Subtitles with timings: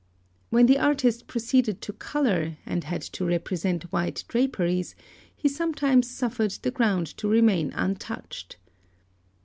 [0.49, 4.95] When the artist proceeded to colour, and had to represent white draperies,
[5.35, 8.57] he sometimes suffered the ground to remain untouched.